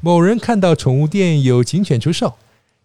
[0.00, 2.34] 某人看到宠物店有警犬出售，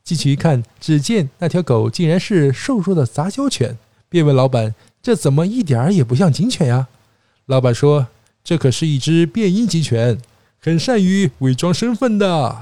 [0.03, 3.77] 进去一看，只见那条狗竟然是瘦弱的杂交犬，
[4.09, 4.73] 便问老板
[5.03, 6.87] ：“这怎么一点儿也不像警犬呀？”
[7.45, 8.07] 老板说
[8.43, 10.19] ：“这可是一只变音警犬，
[10.59, 12.61] 很善于伪装身份的。”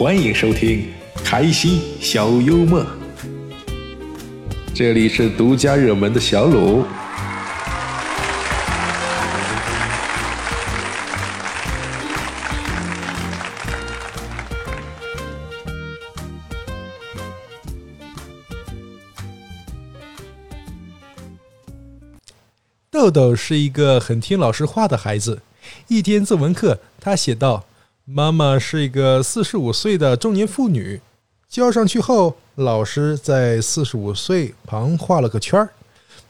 [0.00, 0.88] 欢迎收听
[1.22, 2.82] 开心小幽默，
[4.74, 6.86] 这里是独家热门的小鲁。
[22.90, 25.42] 豆豆是一个很听老师话的孩子。
[25.88, 27.66] 一天作文课，他写道
[28.12, 31.00] ：“妈妈是一个四十五岁的中年妇女。”
[31.48, 35.70] 交上去后，老师在“四十五岁”旁画了个圈儿，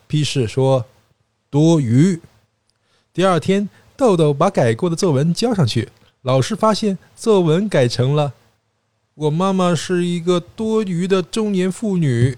[0.06, 0.84] 批示说
[1.48, 2.20] ：“多余。”
[3.14, 5.88] 第二天，豆豆把改过的作文交上去，
[6.20, 8.34] 老师发现作文改成了
[9.14, 12.36] ：“我妈妈是一个多余的中年妇女。”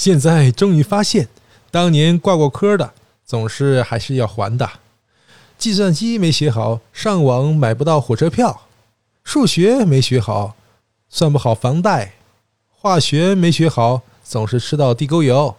[0.00, 1.28] 现在终于发现，
[1.70, 4.66] 当年挂过科的总是还是要还的。
[5.58, 8.62] 计算机没学好，上网买不到火车票；
[9.24, 10.54] 数学没学好，
[11.10, 12.12] 算不好房贷；
[12.70, 15.54] 化学没学好，总是吃到地沟油；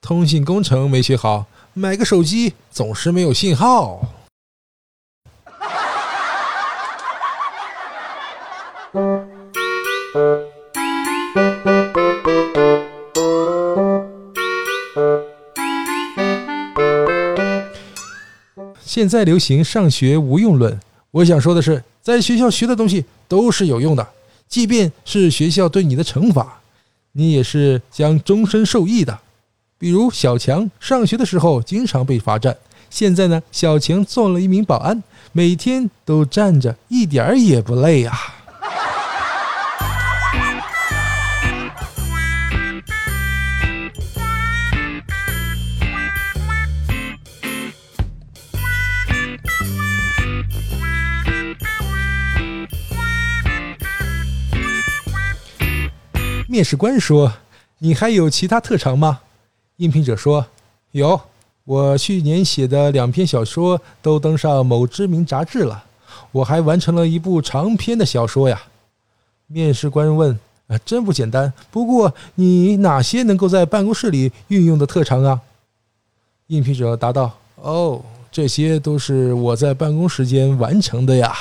[0.00, 4.08] 通信工程没学好，买个手机总是没有信号。
[18.92, 20.78] 现在流行上学无用论，
[21.12, 24.06] 我想说的是，在学校学的东西都是有用的，
[24.50, 26.60] 即便是学校对你的惩罚，
[27.12, 29.18] 你也是将终身受益的。
[29.78, 32.54] 比如小强上学的时候经常被罚站，
[32.90, 38.14] 现在呢，小强做了一名保安，每天都站着，一点儿也不累啊。
[56.52, 57.32] 面试官说
[57.80, 59.20] ：“你还有其他特长吗？”
[59.78, 60.44] 应聘者说
[60.92, 61.18] ：“有，
[61.64, 65.82] 我去年写的两篇小说都登上某知名杂志了，
[66.30, 68.64] 我还完成了一部长篇的小说呀。”
[69.48, 71.50] 面试官问：“啊，真不简单。
[71.70, 75.40] 不过你哪些能够在办公室里运用的特长啊？”
[76.48, 77.98] 应聘者答道：“哦，
[78.30, 81.34] 这些都是我在办公时间完成的呀。”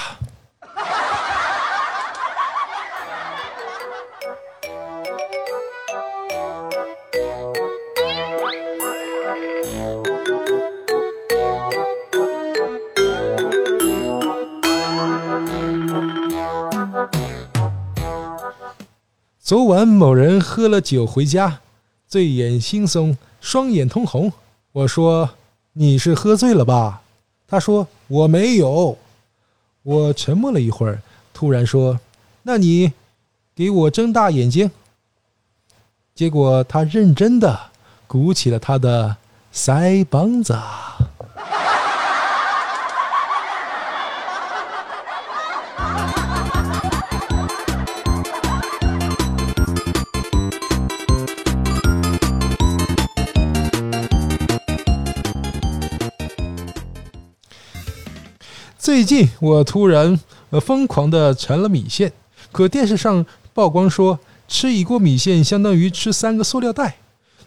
[19.52, 21.60] 昨晚某人喝了酒回家，
[22.08, 24.32] 醉眼惺忪，双眼通红。
[24.72, 25.32] 我说
[25.76, 27.02] ：“你是喝醉了吧？”
[27.50, 28.98] 他说：“我没有。”
[29.84, 31.02] 我沉默了一会儿，
[31.34, 32.00] 突然说
[32.44, 32.94] ：“那你
[33.54, 34.72] 给我睁大眼睛。”
[36.16, 37.60] 结果他认真的
[38.08, 39.18] 鼓起了他的
[39.54, 40.58] 腮帮子。
[58.92, 62.12] 最近我突然呃疯狂的馋了米线，
[62.52, 66.98] 可电视上曝光说吃一锅米线相当于吃三个塑料袋。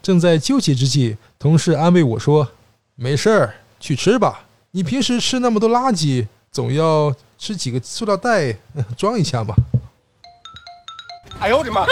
[0.01, 2.49] 正在纠结之际，同事安慰我说
[2.97, 4.47] ：“没事儿，去吃吧。
[4.71, 8.57] 你平时吃那么多垃圾，总要吃几个塑料袋
[8.97, 9.55] 装一下吧。”
[11.41, 11.85] 哎呦我的妈！